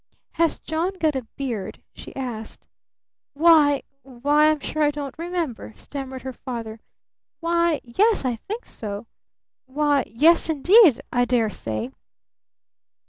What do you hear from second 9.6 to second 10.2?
why,